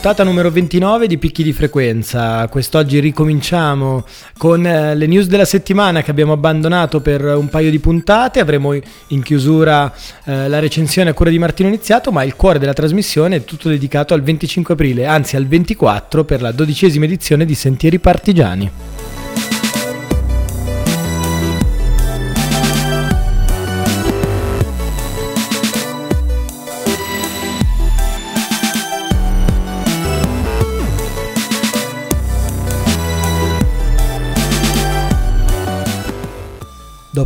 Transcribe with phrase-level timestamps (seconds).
[0.00, 2.48] Puntata numero 29 di Picchi di Frequenza.
[2.48, 4.06] Quest'oggi ricominciamo
[4.38, 8.40] con eh, le news della settimana che abbiamo abbandonato per un paio di puntate.
[8.40, 9.92] Avremo in chiusura
[10.24, 13.68] eh, la recensione a cura di Martino Iniziato, ma il cuore della trasmissione è tutto
[13.68, 18.89] dedicato al 25 aprile, anzi al 24 per la dodicesima edizione di Sentieri Partigiani.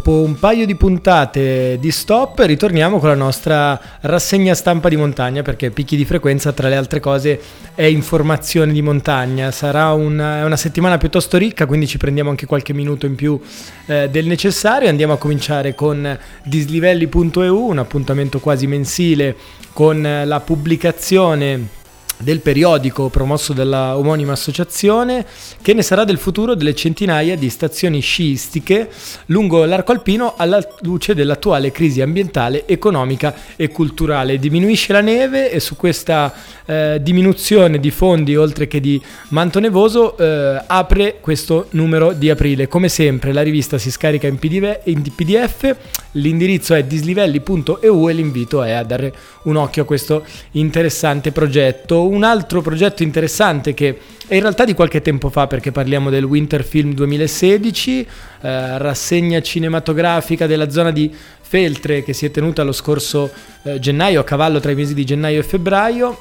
[0.06, 5.40] Dopo un paio di puntate di stop ritorniamo con la nostra rassegna stampa di montagna
[5.40, 7.40] perché picchi di frequenza tra le altre cose
[7.74, 9.50] è informazione di montagna.
[9.50, 13.40] Sarà una, una settimana piuttosto ricca quindi ci prendiamo anche qualche minuto in più
[13.86, 14.90] eh, del necessario.
[14.90, 19.34] Andiamo a cominciare con dislivelli.eu, un appuntamento quasi mensile
[19.72, 21.82] con la pubblicazione
[22.18, 25.26] del periodico promosso dalla omonima associazione
[25.60, 28.88] che ne sarà del futuro delle centinaia di stazioni sciistiche
[29.26, 34.38] lungo l'arco alpino alla luce dell'attuale crisi ambientale, economica e culturale.
[34.38, 36.32] Diminuisce la neve e su questa
[36.66, 42.68] eh, diminuzione di fondi oltre che di manto nevoso eh, apre questo numero di aprile.
[42.68, 45.76] Come sempre la rivista si scarica in PDF, in PDF
[46.12, 49.12] l'indirizzo è dislivelli.eu e l'invito è a dare
[49.44, 54.74] un occhio a questo interessante progetto un altro progetto interessante che è in realtà di
[54.74, 61.14] qualche tempo fa perché parliamo del Winter Film 2016, eh, rassegna cinematografica della zona di
[61.40, 63.30] Feltre che si è tenuta lo scorso
[63.62, 66.18] eh, gennaio, a cavallo tra i mesi di gennaio e febbraio.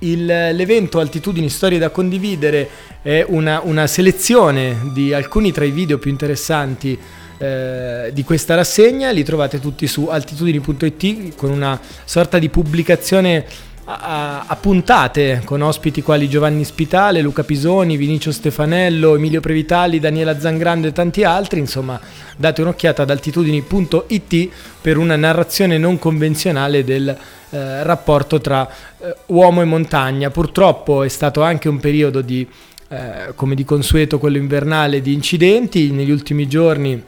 [0.00, 2.68] Il, l'evento Altitudini Storie da condividere
[3.02, 6.98] è una, una, selezione di alcuni tra i video più interessanti
[7.38, 13.46] eh, di questa rassegna, li trovate tutti su altitudini.it con una sorta di pubblicazione
[13.98, 20.38] a, a, puntate con ospiti quali Giovanni Spitale, Luca Pisoni, Vinicio Stefanello, Emilio Previtali, Daniela
[20.38, 21.60] Zangrande e tanti altri.
[21.60, 22.00] Insomma,
[22.36, 24.48] date un'occhiata ad altitudini.it
[24.80, 28.68] per una narrazione non convenzionale del eh, rapporto tra
[28.98, 30.30] eh, uomo e montagna.
[30.30, 32.46] Purtroppo è stato anche un periodo di,
[32.88, 35.90] eh, come di consueto, quello invernale, di incidenti.
[35.90, 37.02] Negli ultimi giorni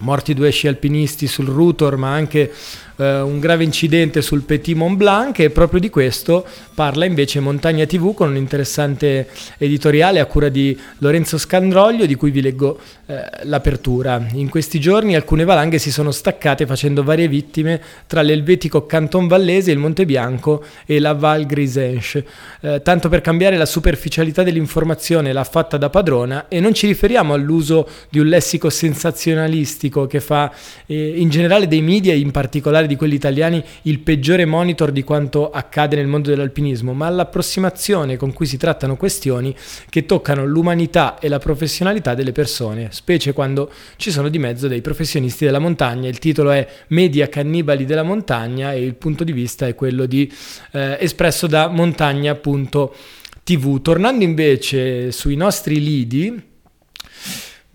[0.00, 2.52] morti due sci alpinisti sul Rutor, ma anche
[2.96, 7.86] eh, un grave incidente sul Petit Mont Blanc e proprio di questo parla invece Montagna
[7.86, 9.28] TV con un interessante
[9.58, 14.24] editoriale a cura di Lorenzo Scandroglio di cui vi leggo eh, l'apertura.
[14.32, 19.70] In questi giorni alcune valanghe si sono staccate facendo varie vittime tra l'elvetico Canton Vallese,
[19.70, 22.24] il Monte Bianco e la Val Grisenche.
[22.60, 27.34] Eh, tanto per cambiare la superficialità dell'informazione l'ha fatta da padrona e non ci riferiamo
[27.34, 30.52] all'uso di un lessico sensazionalistico che fa
[30.86, 35.50] eh, in generale dei media, in particolare di quelli italiani, il peggiore monitor di quanto
[35.50, 39.54] accade nel mondo dell'alpinismo, ma all'approssimazione con cui si trattano questioni
[39.88, 44.80] che toccano l'umanità e la professionalità delle persone, specie quando ci sono di mezzo dei
[44.80, 46.08] professionisti della montagna.
[46.08, 50.30] Il titolo è Media cannibali della montagna e il punto di vista è quello di,
[50.72, 53.82] eh, espresso da montagna.tv.
[53.82, 56.52] Tornando invece sui nostri lidi,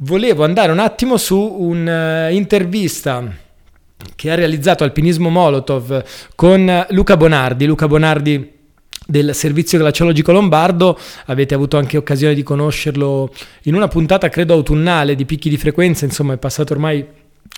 [0.02, 3.32] volevo andare un attimo su un'intervista uh,
[4.16, 6.04] che ha realizzato Alpinismo Molotov
[6.36, 7.66] con Luca Bonardi.
[7.66, 8.58] Luca Bonardi
[9.06, 13.34] del servizio glaciologico lombardo, avete avuto anche occasione di conoscerlo
[13.64, 17.04] in una puntata credo autunnale di picchi di frequenza, insomma è passato ormai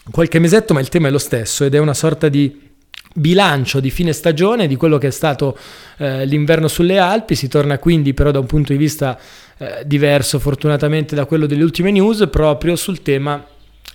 [0.10, 2.70] qualche mesetto ma il tema è lo stesso ed è una sorta di
[3.14, 5.58] bilancio di fine stagione di quello che è stato
[5.98, 9.20] eh, l'inverno sulle Alpi, si torna quindi però da un punto di vista
[9.62, 13.46] eh, diverso fortunatamente da quello delle ultime news proprio sul tema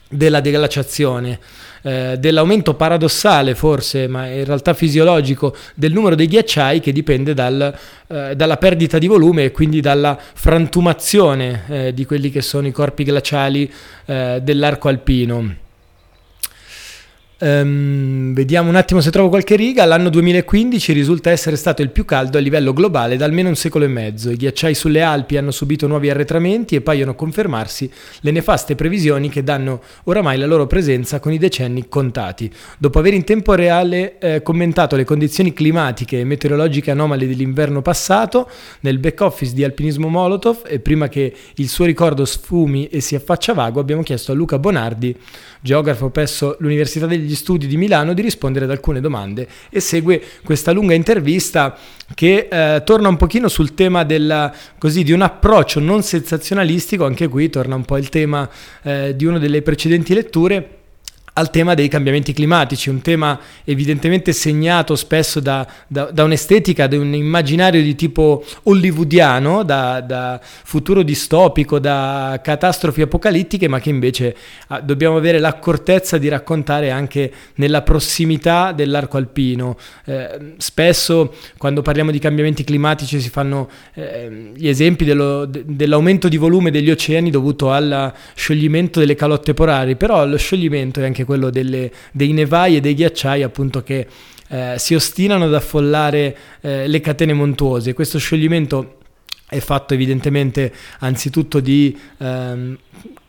[0.08, 1.40] della deglaciazione
[1.82, 7.76] eh, dell'aumento paradossale forse, ma in realtà fisiologico, del numero dei ghiacciai che dipende dal,
[8.06, 12.72] eh, dalla perdita di volume e quindi dalla frantumazione eh, di quelli che sono i
[12.72, 13.68] corpi glaciali
[14.04, 15.64] eh, dell'arco alpino.
[17.38, 19.84] Um, vediamo un attimo se trovo qualche riga.
[19.84, 23.84] L'anno 2015 risulta essere stato il più caldo a livello globale da almeno un secolo
[23.84, 24.30] e mezzo.
[24.30, 27.90] I ghiacciai sulle Alpi hanno subito nuovi arretramenti e paiono confermarsi
[28.20, 32.50] le nefaste previsioni che danno oramai la loro presenza con i decenni contati.
[32.78, 38.48] Dopo aver in tempo reale eh, commentato le condizioni climatiche e meteorologiche anomale dell'inverno passato,
[38.80, 43.14] nel back office di Alpinismo Molotov e prima che il suo ricordo sfumi e si
[43.14, 45.14] affaccia vago, abbiamo chiesto a Luca Bonardi,
[45.60, 50.22] geografo presso l'Università degli degli studi di Milano di rispondere ad alcune domande e segue
[50.44, 51.76] questa lunga intervista
[52.14, 57.26] che eh, torna un pochino sul tema della, così, di un approccio non sensazionalistico, anche
[57.28, 58.48] qui torna un po' il tema
[58.82, 60.84] eh, di una delle precedenti letture
[61.38, 66.98] al tema dei cambiamenti climatici, un tema evidentemente segnato spesso da, da, da un'estetica, da
[66.98, 74.34] un immaginario di tipo hollywoodiano, da, da, futuro distopico, da catastrofi apocalittiche, ma che invece
[74.68, 79.76] ah, dobbiamo avere l'accortezza di raccontare anche nella prossimità dell'arco alpino.
[80.06, 86.28] Eh, spesso quando parliamo di cambiamenti climatici si fanno eh, gli esempi dello, de, dell'aumento
[86.28, 91.24] di volume degli oceani dovuto al scioglimento delle calotte polari, però lo scioglimento è anche
[91.26, 94.06] quello delle, dei nevai e dei ghiacciai appunto che
[94.48, 97.92] eh, si ostinano ad affollare eh, le catene montuose.
[97.92, 98.98] Questo scioglimento
[99.48, 102.78] è fatto evidentemente anzitutto di ehm,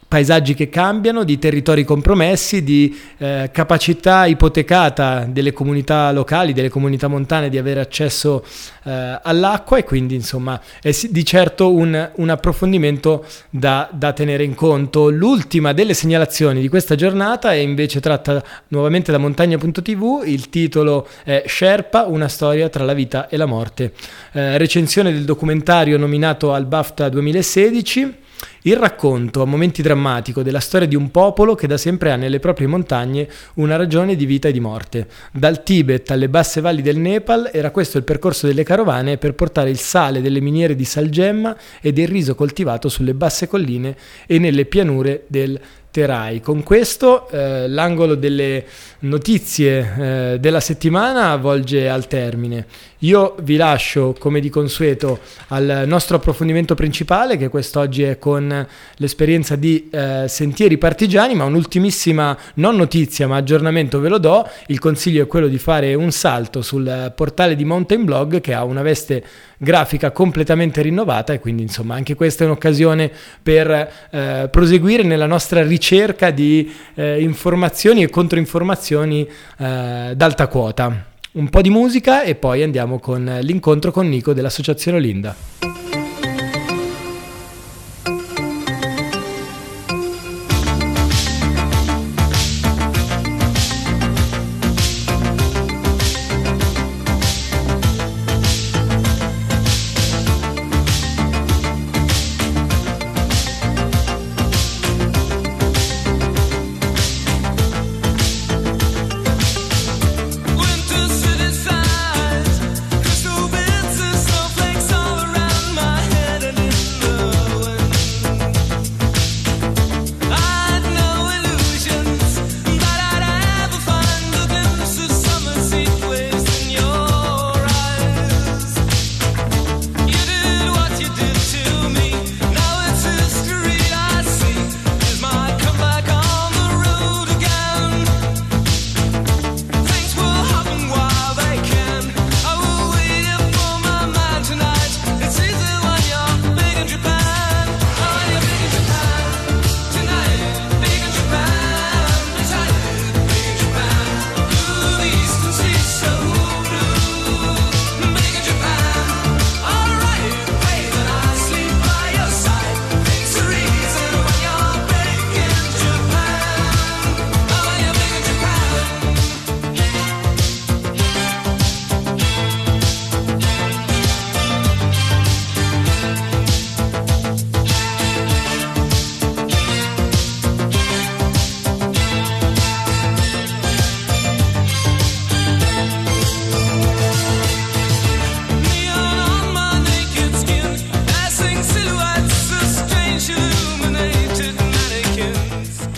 [0.07, 7.07] paesaggi che cambiano, di territori compromessi, di eh, capacità ipotecata delle comunità locali, delle comunità
[7.07, 8.45] montane di avere accesso
[8.83, 14.55] eh, all'acqua e quindi insomma è di certo un, un approfondimento da, da, tenere in
[14.55, 15.09] conto.
[15.09, 21.43] L'ultima delle segnalazioni di questa giornata è invece tratta nuovamente da montagna.tv, il titolo è
[21.45, 23.91] Sherpa, una storia tra la vita e la morte.
[24.31, 28.25] Eh, recensione del documentario nominato al BAFTA 2016
[28.63, 32.39] il racconto, a momenti drammatico, della storia di un popolo che da sempre ha nelle
[32.39, 35.07] proprie montagne una ragione di vita e di morte.
[35.31, 39.69] Dal Tibet alle basse valli del Nepal era questo il percorso delle carovane per portare
[39.69, 43.95] il sale delle miniere di Salgemma e del riso coltivato sulle basse colline
[44.25, 46.41] e nelle pianure del Terai.
[46.41, 48.65] Con questo eh, l'angolo delle
[48.99, 52.67] notizie eh, della settimana volge al termine.
[53.01, 59.55] Io vi lascio, come di consueto, al nostro approfondimento principale, che quest'oggi è con l'esperienza
[59.55, 64.49] di eh, Sentieri Partigiani, ma un'ultimissima, non notizia, ma aggiornamento ve lo do.
[64.67, 68.63] Il consiglio è quello di fare un salto sul portale di Mountain Blog, che ha
[68.63, 69.23] una veste
[69.57, 73.11] grafica completamente rinnovata e quindi insomma anche questa è un'occasione
[73.41, 79.27] per eh, proseguire nella nostra ricerca di eh, informazioni e controinformazioni
[79.57, 81.15] eh, d'alta quota.
[81.37, 85.35] Un po' di musica e poi andiamo con l'incontro con Nico dell'Associazione Olinda.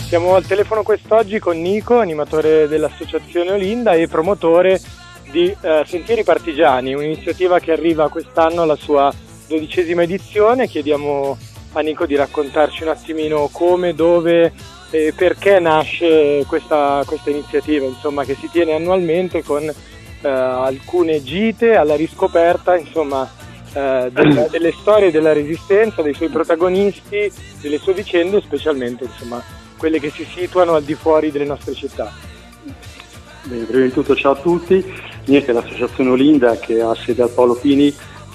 [0.09, 4.81] Siamo al telefono quest'oggi con Nico, animatore dell'Associazione Olinda e promotore
[5.29, 9.13] di eh, Sentieri Partigiani, un'iniziativa che arriva quest'anno alla sua
[9.47, 10.67] dodicesima edizione.
[10.67, 11.37] Chiediamo
[11.73, 14.51] a Nico di raccontarci un attimino come, dove
[14.89, 21.75] e perché nasce questa, questa iniziativa, insomma, che si tiene annualmente con eh, alcune gite
[21.75, 23.31] alla riscoperta, insomma,
[23.73, 29.39] eh, delle, delle storie della resistenza, dei suoi protagonisti, delle sue vicende, specialmente insomma,
[29.79, 32.11] quelle che si situano al di fuori delle nostre città.
[33.43, 34.83] Bene, prima di tutto ciao a tutti,
[35.25, 37.91] niente, l'associazione Olinda che ha sede al Paolo Pini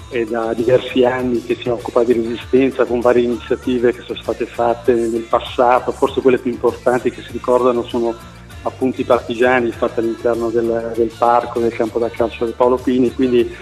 [0.09, 4.47] è da diversi anni che si occupa di resistenza con varie iniziative che sono state
[4.47, 8.15] fatte nel passato, forse quelle più importanti che si ricordano sono
[8.63, 13.13] appunto i partigiani fatti all'interno del, del parco, del campo da calcio del Paolo Pini,
[13.13, 13.55] quindi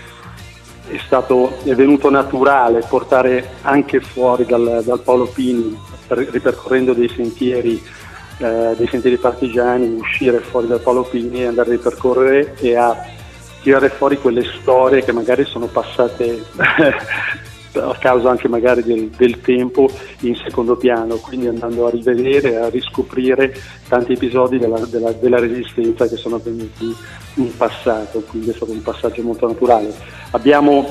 [0.89, 5.77] è, stato, è venuto naturale portare anche fuori dal, dal Paolo Pini,
[6.15, 7.83] ripercorrendo dei sentieri,
[8.39, 12.97] eh, dei sentieri partigiani, uscire fuori dal Paolo Pini e andare a ripercorrere e a
[13.63, 16.43] tirare fuori quelle storie che magari sono passate
[17.81, 19.89] a causa anche magari del, del, tempo
[20.21, 23.55] in secondo piano, quindi andando a rivedere, a riscoprire
[23.89, 26.95] tanti episodi della, della, della resistenza che sono avvenuti
[27.35, 29.95] in passato, quindi è stato un passaggio molto naturale.
[30.33, 30.87] Abbiamo,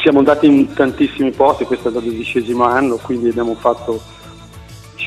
[0.00, 4.00] siamo andati in tantissimi posti, questo è il dodicesimo anno, quindi abbiamo fatto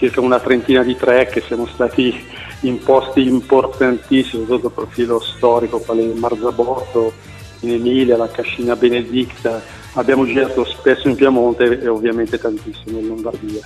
[0.03, 2.13] circa una trentina di trek, siamo stati
[2.61, 7.13] in posti importantissimi sotto il profilo storico, quale Marzabotto,
[7.61, 9.61] in Emilia, la Cascina Benedicta,
[9.93, 13.65] abbiamo girato spesso in Piemonte e ovviamente tantissimo in Lombardia.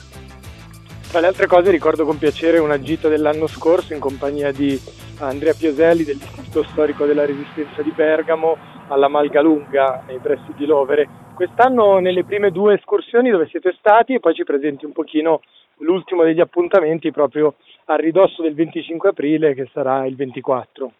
[1.09, 4.79] Tra le altre cose ricordo con piacere una gita dell'anno scorso in compagnia di
[5.17, 8.57] Andrea Pioselli dell'Istituto Storico della Resistenza di Bergamo
[8.89, 11.25] alla Malgalunga nei pressi di Lovere.
[11.37, 15.41] Quest'anno nelle prime due escursioni dove siete stati e poi ci presenti un pochino
[15.81, 17.53] l'ultimo degli appuntamenti proprio
[17.85, 20.91] a ridosso del 25 aprile che sarà il 24.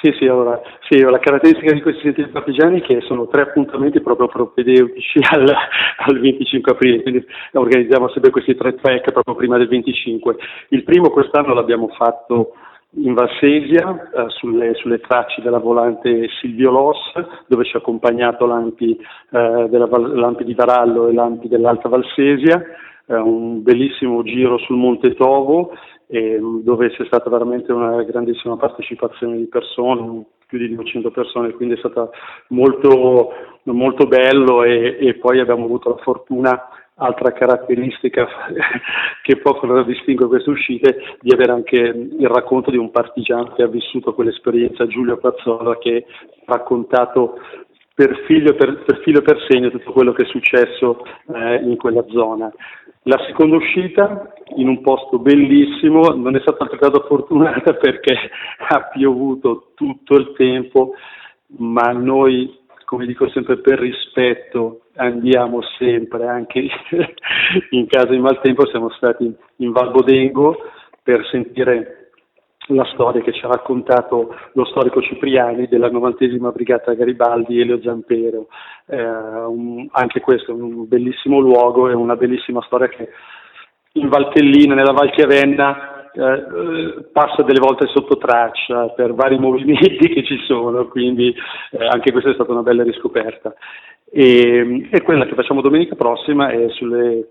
[0.00, 4.00] Sì, sì, allora, sì, la caratteristica di questi sentieri partigiani è che sono tre appuntamenti
[4.00, 5.54] proprio propedeutici al,
[6.06, 10.36] al 25 aprile, quindi organizziamo sempre questi tre track proprio prima del 25.
[10.68, 12.54] Il primo quest'anno l'abbiamo fatto
[12.92, 18.98] in Valsesia, eh, sulle, sulle, tracce della volante Silvio Loss, dove ci ha accompagnato l'Ampi,
[19.30, 22.62] eh, della, l'Ampi di Varallo e l'Ampi dell'Alta Valsesia,
[23.06, 25.72] eh, un bellissimo giro sul Monte Tovo
[26.12, 31.74] mm, dove c'è stata veramente una grandissima partecipazione di persone, più di 200 persone, quindi
[31.74, 32.10] è stato
[32.48, 33.32] molto,
[33.64, 36.60] molto bello e, e poi abbiamo avuto la fortuna
[37.00, 38.26] altra caratteristica
[39.22, 43.68] che poco distingue queste uscite, di avere anche il racconto di un partigiano che ha
[43.68, 46.06] vissuto quell'esperienza, Giulio Pazzola, che
[46.44, 47.38] ha raccontato
[47.94, 51.04] per filo per, per, filo per segno tutto quello che è successo
[51.34, 52.50] eh, in quella zona.
[53.04, 58.14] La seconda uscita in un posto bellissimo, non è stata altrettanto fortunata perché
[58.68, 60.92] ha piovuto tutto il tempo,
[61.58, 62.59] ma noi,
[62.90, 66.58] come dico sempre, per rispetto andiamo sempre, anche
[67.70, 70.56] in caso di maltempo siamo stati in Val Bodengo
[71.00, 72.10] per sentire
[72.66, 78.48] la storia che ci ha raccontato lo storico Cipriani della novantesima brigata Garibaldi Elio Zampero.
[78.86, 83.08] Eh, un, anche questo è un bellissimo luogo e una bellissima storia che
[83.92, 90.24] in Valtellina, nella Val Chiavenna, eh, passa delle volte sotto traccia per vari movimenti che
[90.24, 91.34] ci sono, quindi
[91.72, 93.54] eh, anche questa è stata una bella riscoperta.
[94.12, 97.28] E, e quella che facciamo domenica prossima è, sulle,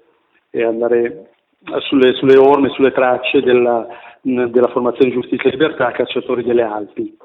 [0.50, 1.31] è andare
[1.79, 3.86] sulle, sulle orme, sulle tracce della,
[4.21, 7.17] della formazione Giustizia e Libertà Cacciatori delle Alpi.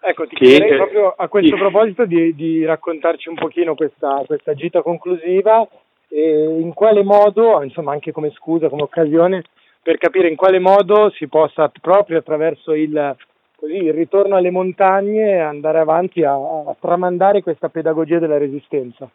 [0.00, 1.60] Ecco, ti chiederei proprio a questo sì.
[1.60, 5.66] proposito di, di, raccontarci un pochino questa, questa gita conclusiva
[6.08, 9.42] e in quale modo, insomma anche come scusa, come occasione,
[9.82, 13.16] per capire in quale modo si possa proprio attraverso il,
[13.56, 19.08] così, il ritorno alle montagne andare avanti a, a tramandare questa pedagogia della resistenza.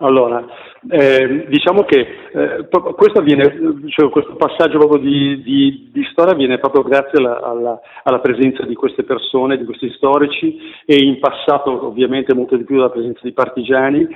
[0.00, 0.44] Allora,
[0.90, 6.58] eh, diciamo che eh, questo, avviene, cioè, questo, passaggio proprio di, di, di, storia avviene
[6.58, 11.86] proprio grazie alla, alla, alla, presenza di queste persone, di questi storici e in passato
[11.86, 14.06] ovviamente molto di più dalla presenza di partigiani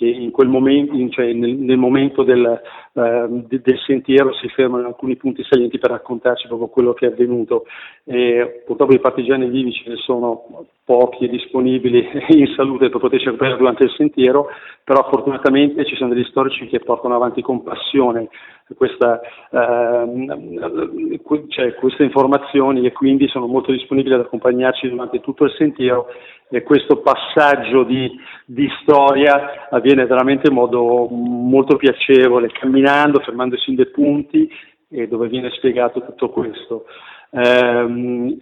[0.00, 2.58] che in quel momento, cioè nel, nel, momento del,
[2.94, 7.10] eh, del, sentiero si fermano in alcuni punti salienti per raccontarci proprio quello che è
[7.10, 7.66] avvenuto.
[8.04, 13.26] E purtroppo i partigiani vivi ce ne sono pochi e disponibili in salute per poterci
[13.26, 14.46] recuperare durante il sentiero,
[14.82, 18.30] però fortunatamente ci sono degli storici che portano avanti con passione
[18.76, 25.54] questa, eh, cioè, queste informazioni e quindi sono molto disponibili ad accompagnarci durante tutto il
[25.56, 26.06] sentiero
[26.48, 28.10] e questo passaggio di,
[28.44, 34.50] di storia avviene veramente in modo molto piacevole, camminando, fermandosi in dei punti
[34.88, 36.86] e dove viene spiegato tutto questo.
[37.30, 37.86] Eh,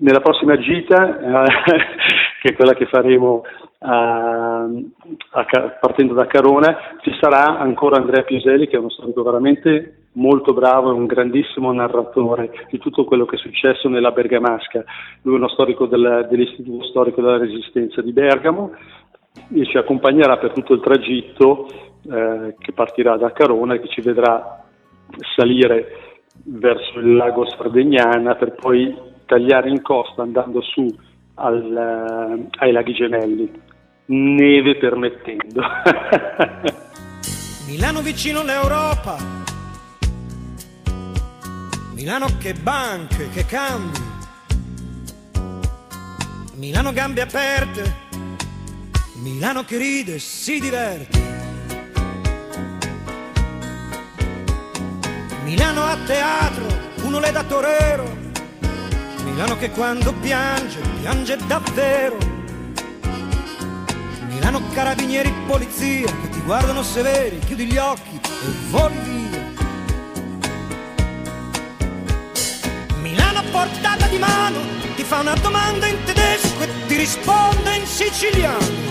[0.01, 1.51] nella prossima gita, eh,
[2.41, 3.43] che è quella che faremo
[3.81, 5.47] a, a,
[5.79, 10.91] partendo da Carona, ci sarà ancora Andrea Piuselli, che è uno storico veramente molto bravo,
[10.91, 14.85] è un grandissimo narratore di tutto quello che è successo nella Bergamasca.
[15.23, 18.73] Lui è uno storico del, dell'Istituto Storico della Resistenza di Bergamo
[19.53, 21.69] e ci accompagnerà per tutto il tragitto
[22.11, 24.65] eh, che partirà da Carona e che ci vedrà
[25.37, 26.09] salire
[26.45, 28.95] verso il lago Sardegnana per poi
[29.27, 30.87] tagliare in costa andando su
[31.35, 33.51] al, uh, ai laghi gemelli,
[34.07, 35.63] neve permettendo.
[37.69, 39.17] Milano vicino all'Europa,
[41.99, 43.99] Milano che banche, che cambi,
[46.55, 47.97] Milano gambe aperte,
[49.15, 51.19] Milano che ride, si diverte.
[55.43, 56.67] Milano a teatro,
[57.03, 58.17] uno le da torero,
[59.25, 62.17] Milano che quando piange, piange davvero.
[64.29, 69.18] Milano carabinieri, polizia, che ti guardano severi, chiudi gli occhi e voli via.
[73.51, 74.59] Portata di mano,
[74.97, 78.87] ti fa una domanda in tedesco e ti risponde in siciliano.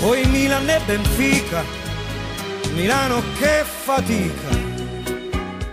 [0.00, 1.64] Poi Milan e Benfica,
[2.74, 4.66] Milano che fatica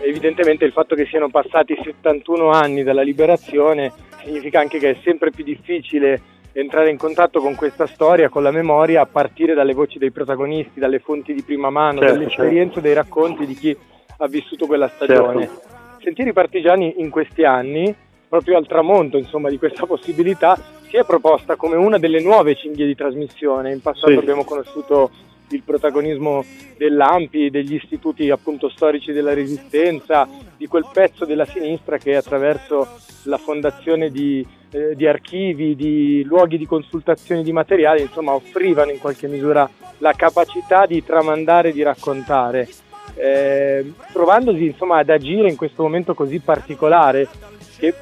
[0.05, 3.91] evidentemente il fatto che siano passati 71 anni dalla liberazione
[4.23, 8.51] significa anche che è sempre più difficile entrare in contatto con questa storia, con la
[8.51, 12.79] memoria, a partire dalle voci dei protagonisti, dalle fonti di prima mano, certo, dall'esperienza, certo.
[12.81, 13.77] dei racconti di chi
[14.17, 15.47] ha vissuto quella stagione.
[15.47, 15.73] Certo.
[16.05, 17.91] Sentieri partigiani in questi anni,
[18.29, 20.55] proprio al tramonto insomma, di questa possibilità,
[20.87, 23.71] si è proposta come una delle nuove cinghie di trasmissione.
[23.71, 24.17] In passato sì.
[24.17, 25.09] abbiamo conosciuto
[25.49, 26.45] il protagonismo
[26.77, 32.87] dell'AMPI, degli istituti appunto storici della resistenza, di quel pezzo della sinistra che attraverso
[33.23, 38.99] la fondazione di, eh, di archivi, di luoghi di consultazione di materiali, insomma offrivano in
[38.99, 42.67] qualche misura la capacità di tramandare, di raccontare.
[43.15, 47.29] Eh, trovandosi insomma ad agire in questo momento così particolare
[47.77, 47.93] che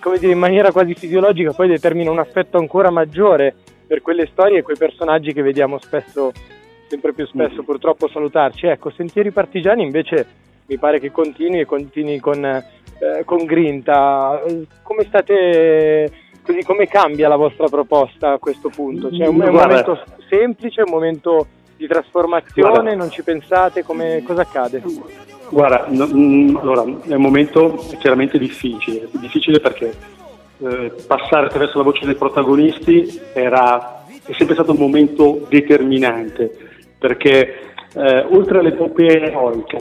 [0.00, 3.54] come dire in maniera quasi fisiologica poi determina un aspetto ancora maggiore
[3.86, 6.32] per quelle storie e quei personaggi che vediamo spesso
[6.90, 7.64] sempre più spesso mm.
[7.64, 8.66] purtroppo salutarci.
[8.66, 10.26] Ecco, Sentieri Partigiani invece
[10.66, 14.42] mi pare che continui e continui con, eh, con grinta.
[14.82, 16.10] Come state,
[16.44, 19.10] così come cambia la vostra proposta a questo punto?
[19.10, 21.46] Cioè, è un, un momento semplice, un momento
[21.80, 22.94] di trasformazione, Guarda.
[22.94, 24.82] non ci pensate, come, cosa accade?
[25.48, 29.94] Guarda, no, mm, allora, è un momento chiaramente difficile, difficile perché
[30.58, 36.54] eh, passare attraverso la voce dei protagonisti era, è sempre stato un momento determinante
[36.98, 39.78] perché eh, oltre all'epopea eroica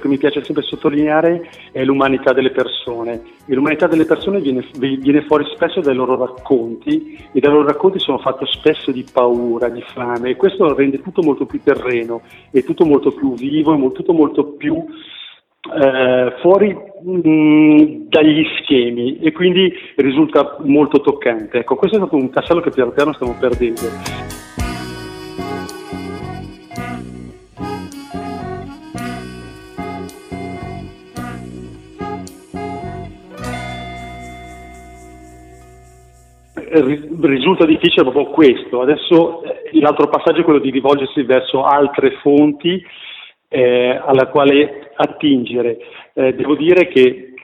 [0.00, 5.22] che mi piace sempre sottolineare è l'umanità delle persone e l'umanità delle persone viene, viene,
[5.22, 9.82] fuori spesso dai loro racconti e dai loro racconti sono fatti spesso di paura, di
[9.82, 14.12] fame e questo rende tutto molto più terreno e tutto molto più vivo e tutto
[14.12, 14.84] molto più
[15.74, 21.58] eh, fuori mm, dagli schemi e quindi risulta molto toccante.
[21.58, 24.19] Ecco, questo è stato un tassello che piano piano stiamo perdendo.
[36.82, 38.80] Risulta difficile proprio questo.
[38.80, 42.82] Adesso eh, l'altro passaggio è quello di rivolgersi verso altre fonti
[43.48, 45.78] eh, alla quale attingere.
[46.14, 47.34] Eh, devo dire che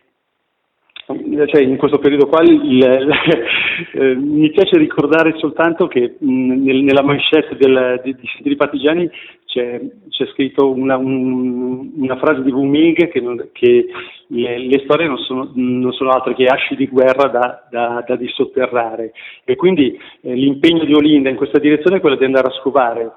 [1.47, 2.83] cioè in questo periodo qua il,
[3.93, 9.11] eh, mi piace ricordare soltanto che mh, nel, nella manchette del, di, di Sentieri Partigiani
[9.45, 13.87] c'è, c'è scritto una, un, una, frase di Wuming che, non, che
[14.29, 18.17] le, le, storie non sono, non sono, altro che asci di guerra da, da, da
[18.17, 19.13] dissotterrare
[19.45, 23.13] e quindi eh, l'impegno di Olinda in questa direzione è quello di andare a scovare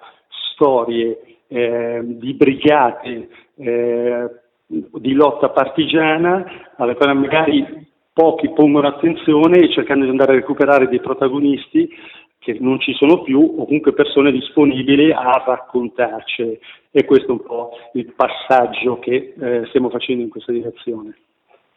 [0.54, 4.30] storie eh, di brigate eh,
[4.68, 6.46] di lotta partigiana
[6.78, 7.88] alla quale magari
[8.20, 11.90] pochi pongono attenzione cercando di andare a recuperare dei protagonisti
[12.38, 16.60] che non ci sono più o comunque persone disponibili a raccontarci
[16.92, 21.16] e questo è un po' il passaggio che eh, stiamo facendo in questa direzione.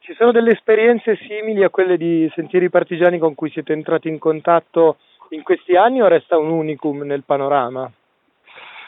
[0.00, 4.18] Ci sono delle esperienze simili a quelle di Sentieri Partigiani con cui siete entrati in
[4.18, 4.96] contatto
[5.28, 7.88] in questi anni o resta un unicum nel panorama?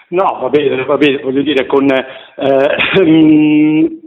[0.08, 2.76] No, va bene, va bene voglio dire, con, eh,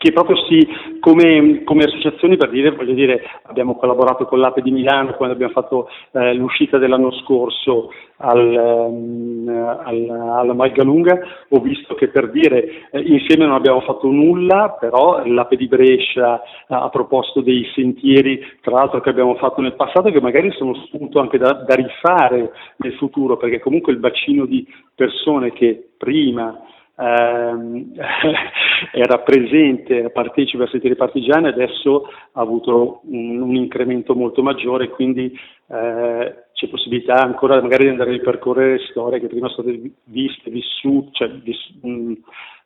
[0.00, 0.66] che proprio si,
[0.98, 5.52] come, come, associazioni per dire, voglio dire, abbiamo collaborato con l'Ape di Milano quando abbiamo
[5.52, 12.88] fatto eh, l'uscita dell'anno scorso al, um, al, alla Malgalunga, ho visto che per dire
[12.90, 18.76] eh, insieme non abbiamo fatto nulla, però l'Ape di Brescia ha proposto dei sentieri, tra
[18.76, 22.94] l'altro che abbiamo fatto nel passato, che magari sono spunto anche da, da rifare nel
[22.94, 26.58] futuro, perché comunque il bacino di persone che prima
[27.00, 27.92] ehm,
[28.92, 35.32] era presente, partecipa a sentire partigiani, adesso ha avuto un, un incremento molto maggiore, quindi
[35.68, 40.50] eh, c'è possibilità ancora magari di andare a ripercorrere storie che prima sono state viste,
[40.50, 42.12] vissute, cioè, viss- mh,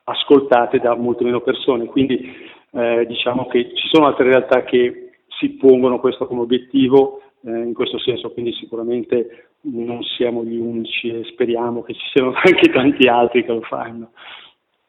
[0.05, 1.87] ascoltate da molte meno persone.
[1.87, 2.33] Quindi
[2.73, 7.75] eh, diciamo che ci sono altre realtà che si pongono questo come obiettivo eh, in
[7.75, 13.07] questo senso, quindi sicuramente non siamo gli unici e speriamo che ci siano anche tanti
[13.07, 14.13] altri che lo fanno.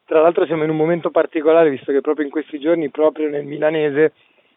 [0.04, 3.44] Tra l'altro siamo in un momento particolare, visto che proprio in questi giorni, proprio nel
[3.44, 4.12] milanese,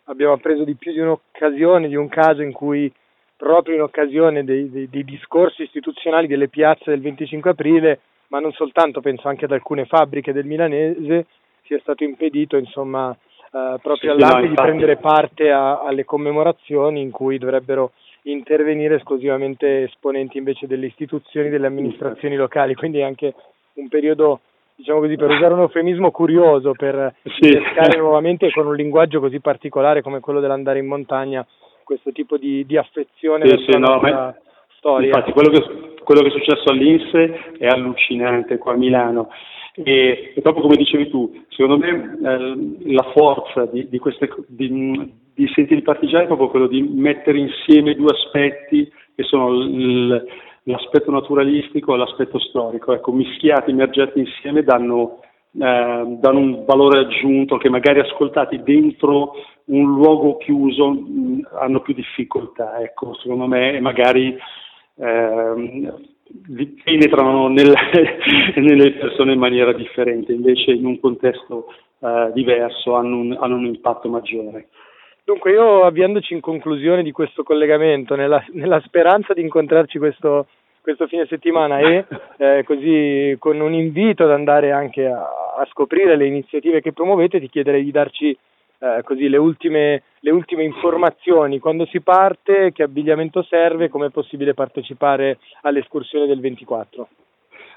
[0.06, 2.92] abbiamo appreso di più di un'occasione, di un caso in cui
[3.36, 8.52] proprio in occasione dei, dei, dei discorsi istituzionali delle piazze del 25 aprile, ma non
[8.52, 11.26] soltanto, penso anche ad alcune fabbriche del milanese,
[11.64, 17.02] sia stato impedito insomma eh, proprio sì, all'API no, di prendere parte a, alle commemorazioni
[17.02, 23.34] in cui dovrebbero intervenire esclusivamente esponenti invece delle istituzioni, delle amministrazioni locali, quindi è anche
[23.74, 24.42] un periodo
[24.76, 27.52] diciamo così, per usare un eufemismo curioso, per sì.
[27.52, 31.46] cercare nuovamente con un linguaggio così particolare come quello dell'andare in montagna
[31.84, 34.36] questo tipo di, di affezione sì, verso sì, no, ma,
[34.78, 35.08] storia.
[35.08, 39.30] Infatti quello che, quello che è successo all'Inse è allucinante qua a Milano.
[39.74, 45.14] E, e, proprio come dicevi tu, secondo me eh, la forza di, di, queste, di,
[45.44, 50.26] i partigiani è proprio quello di mettere insieme due aspetti che sono l,
[50.64, 55.20] l'aspetto naturalistico e l'aspetto storico, ecco, mischiati, immergiati insieme danno,
[55.54, 55.58] eh,
[56.20, 59.34] danno, un valore aggiunto che magari ascoltati dentro
[59.66, 64.38] un luogo chiuso mh, hanno più difficoltà, ecco, secondo me, magari
[64.96, 65.94] eh,
[66.84, 67.74] penetrano nel,
[68.56, 71.68] nelle persone in maniera differente, invece in un contesto
[72.00, 74.70] eh, diverso hanno un, hanno un impatto maggiore.
[75.30, 80.48] Dunque io avviandoci in conclusione di questo collegamento, nella, nella speranza di incontrarci questo,
[80.82, 82.04] questo fine settimana e
[82.38, 87.40] eh, così con un invito ad andare anche a, a, scoprire le iniziative che promuovete,
[87.40, 88.36] ti chiederei di darci
[88.80, 94.10] eh, così le ultime, le ultime informazioni, quando si parte, che abbigliamento serve, come è
[94.10, 97.08] possibile partecipare all'escursione del 24.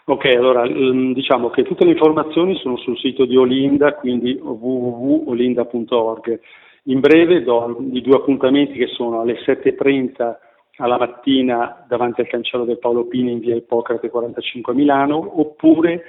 [0.06, 6.40] Ok, allora diciamo che tutte le informazioni sono sul sito di Olinda, quindi www.olinda.org.
[6.84, 10.36] In breve do i due appuntamenti che sono alle 7.30
[10.76, 16.04] alla mattina davanti al cancello del Paolo Pini in via Ippocrate 45 a Milano oppure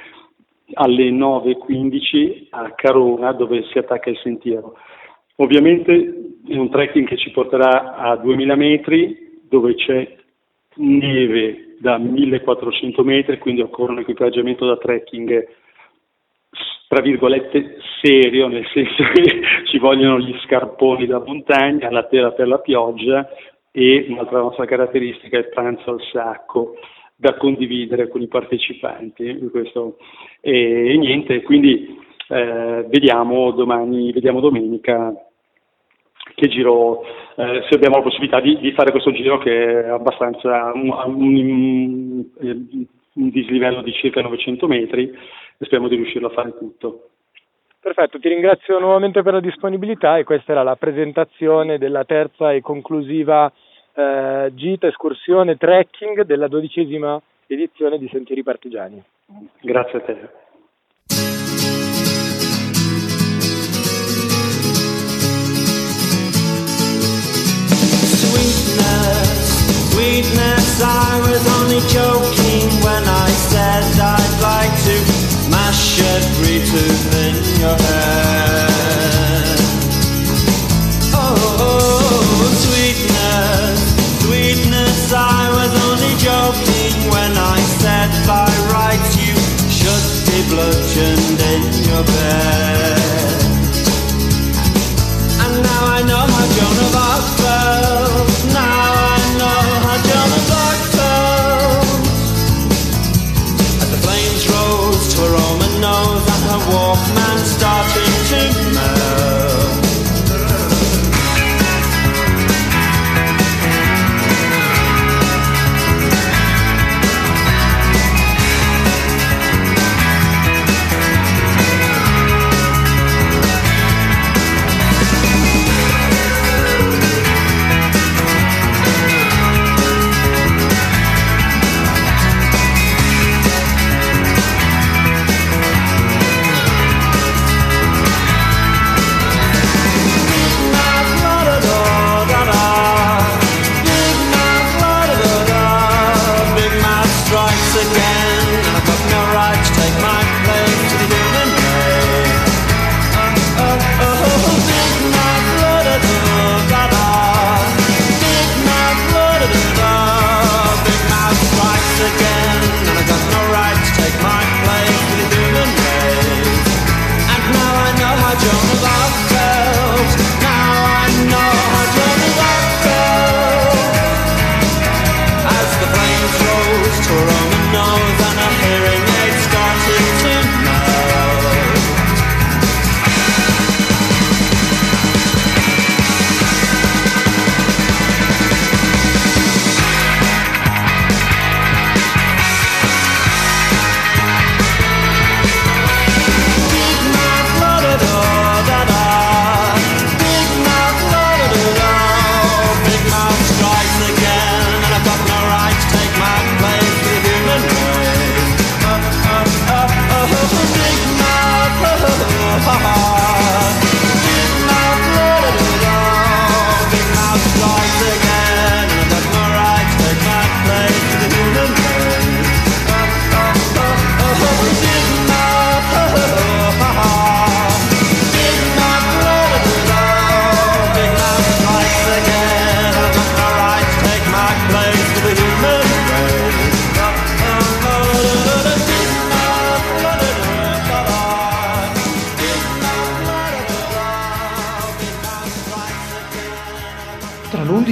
[0.74, 4.78] alle 9.15 a Carona dove si attacca il sentiero.
[5.36, 10.16] Ovviamente è un trekking che ci porterà a 2000 metri dove c'è
[10.76, 15.48] neve da 1400 metri, quindi occorre un equipaggiamento da trekking
[16.94, 22.48] tra virgolette serio, nel senso che ci vogliono gli scarponi da montagna, la tela per
[22.48, 23.28] la pioggia
[23.72, 26.76] e un'altra nostra caratteristica è il pranzo al sacco
[27.16, 29.50] da condividere con i partecipanti.
[29.50, 29.98] Questo,
[30.40, 31.98] e, niente, quindi
[32.30, 35.14] eh, vediamo domani, vediamo domenica
[36.36, 37.02] che giro,
[37.38, 42.26] eh, se abbiamo la possibilità di, di, fare questo giro che è abbastanza un, un,
[43.14, 45.12] un dislivello di circa 900 metri
[45.58, 47.10] e speriamo di riuscirlo a fare tutto.
[47.80, 52.62] Perfetto, ti ringrazio nuovamente per la disponibilità e questa era la presentazione della terza e
[52.62, 53.52] conclusiva
[53.94, 59.04] eh, gita, escursione, trekking della dodicesima edizione di Sentieri Partigiani.
[59.60, 60.30] Grazie a te.
[68.64, 73.30] Sweetness, sweetness, I was only joking when I
[76.76, 79.60] in your head.
[81.14, 83.80] Oh, oh, oh, sweetness,
[84.26, 89.36] sweetness, I was only joking when I said by rights you
[89.70, 92.63] should be bludgeoned in your bed.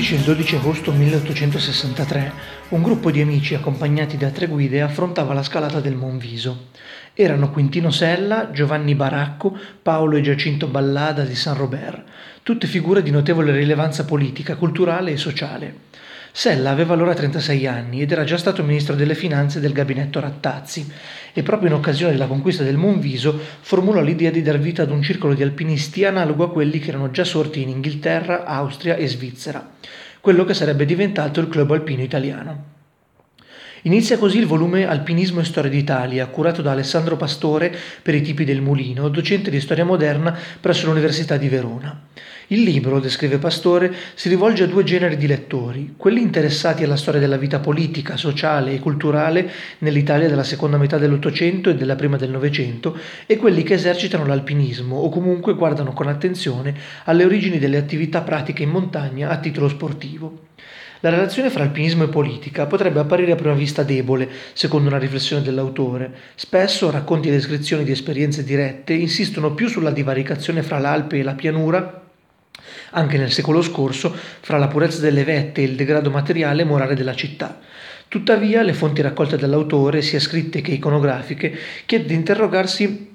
[0.01, 2.33] 11 e il 12 agosto 1863
[2.69, 6.69] un gruppo di amici accompagnati da tre guide affrontava la scalata del Monviso.
[7.13, 12.01] Erano Quintino Sella, Giovanni Baracco, Paolo e Giacinto Ballada di San Robert,
[12.41, 15.75] tutte figure di notevole rilevanza politica, culturale e sociale.
[16.33, 20.89] Sella aveva allora 36 anni ed era già stato ministro delle finanze del gabinetto Rattazzi
[21.33, 25.01] e proprio in occasione della conquista del Monviso formulò l'idea di dar vita ad un
[25.01, 29.71] circolo di alpinisti analogo a quelli che erano già sorti in Inghilterra, Austria e Svizzera,
[30.21, 32.79] quello che sarebbe diventato il Club Alpino Italiano.
[33.83, 38.45] Inizia così il volume Alpinismo e Storia d'Italia, curato da Alessandro Pastore per i tipi
[38.45, 42.03] del Mulino, docente di storia moderna presso l'Università di Verona.
[42.51, 47.21] Il libro, descrive Pastore, si rivolge a due generi di lettori, quelli interessati alla storia
[47.21, 52.29] della vita politica, sociale e culturale nell'Italia della seconda metà dell'Ottocento e della prima del
[52.29, 58.19] Novecento, e quelli che esercitano l'alpinismo o comunque guardano con attenzione alle origini delle attività
[58.19, 60.47] pratiche in montagna a titolo sportivo.
[60.99, 65.41] La relazione fra alpinismo e politica potrebbe apparire a prima vista debole, secondo una riflessione
[65.41, 66.13] dell'autore.
[66.35, 71.33] Spesso racconti e descrizioni di esperienze dirette insistono più sulla divaricazione fra l'Alpe e la
[71.33, 72.00] pianura
[72.91, 76.95] anche nel secolo scorso, fra la purezza delle vette e il degrado materiale e morale
[76.95, 77.59] della città.
[78.07, 83.10] Tuttavia, le fonti raccolte dall'autore, sia scritte che iconografiche, chiedono di interrogarsi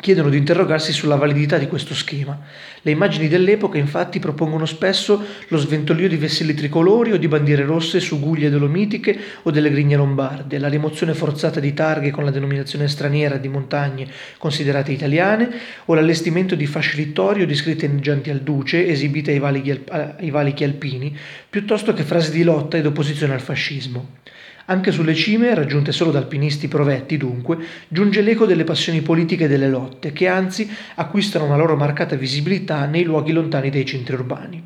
[0.00, 2.38] chiedono di interrogarsi sulla validità di questo schema.
[2.82, 8.00] Le immagini dell'epoca infatti propongono spesso lo sventolio di vessilli tricolori o di bandiere rosse
[8.00, 12.88] su guglie dolomitiche o delle grigne lombarde, la rimozione forzata di targhe con la denominazione
[12.88, 14.06] straniera di montagne
[14.38, 15.50] considerate italiane
[15.86, 20.64] o l'allestimento di fasci littorio di scritte inneggianti al duce esibite ai valichi, ai valichi
[20.64, 21.16] alpini,
[21.50, 24.16] piuttosto che frasi di lotta ed opposizione al fascismo.
[24.70, 27.56] Anche sulle cime, raggiunte solo da alpinisti provetti dunque,
[27.88, 32.84] giunge l'eco delle passioni politiche e delle lotte, che anzi acquistano una loro marcata visibilità
[32.84, 34.62] nei luoghi lontani dai centri urbani.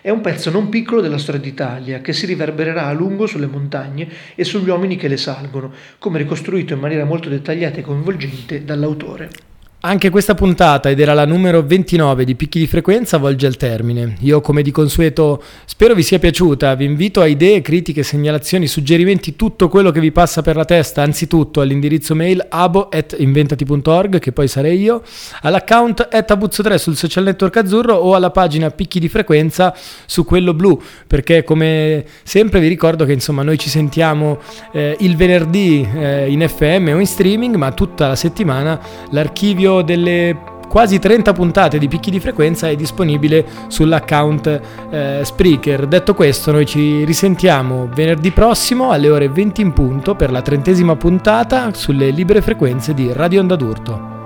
[0.00, 4.08] È un pezzo non piccolo della storia d'Italia che si riverbererà a lungo sulle montagne
[4.34, 9.51] e sugli uomini che le salgono, come ricostruito in maniera molto dettagliata e coinvolgente dall'autore.
[9.84, 14.14] Anche questa puntata, ed era la numero 29 di Picchi di Frequenza, volge al termine.
[14.20, 16.76] Io, come di consueto, spero vi sia piaciuta.
[16.76, 21.02] Vi invito a idee, critiche, segnalazioni, suggerimenti, tutto quello che vi passa per la testa,
[21.02, 25.02] anzitutto all'indirizzo mail abo.inventati.org, che poi sarei io,
[25.40, 29.74] all'account abuzzo3 sul social network azzurro o alla pagina Picchi di Frequenza
[30.06, 34.38] su quello blu, perché come sempre vi ricordo che insomma noi ci sentiamo
[34.70, 38.78] eh, il venerdì eh, in FM o in streaming, ma tutta la settimana
[39.10, 45.86] l'archivio delle quasi 30 puntate di picchi di frequenza è disponibile sull'account eh, Spreaker.
[45.86, 50.96] Detto questo, noi ci risentiamo venerdì prossimo alle ore 20 in punto per la trentesima
[50.96, 54.21] puntata sulle libere frequenze di Radio Onda d'Urto.